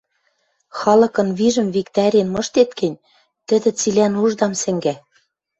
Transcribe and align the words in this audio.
Халыкын 0.77 1.29
вижӹм 1.39 1.67
виктӓрен 1.75 2.27
мыштет 2.33 2.69
гӹнь, 2.79 3.01
тӹдӹ 3.47 3.69
цилӓ 3.79 4.07
нуждам 4.13 4.53
сӹнгӓ 4.61 4.95